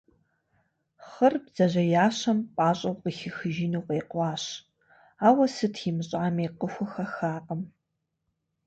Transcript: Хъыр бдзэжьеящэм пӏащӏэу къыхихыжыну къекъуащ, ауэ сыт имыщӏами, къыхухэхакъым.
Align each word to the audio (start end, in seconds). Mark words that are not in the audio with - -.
Хъыр 1.09 1.33
бдзэжьеящэм 1.43 2.39
пӏащӏэу 2.55 2.99
къыхихыжыну 3.01 3.85
къекъуащ, 3.87 4.43
ауэ 5.27 5.45
сыт 5.55 5.75
имыщӏами, 5.89 6.45
къыхухэхакъым. 6.59 7.61